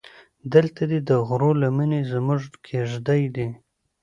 [0.53, 3.47] دلته دې د غرو لمنې زموږ کېږدۍ دي.